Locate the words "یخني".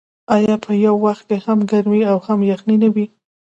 2.51-2.75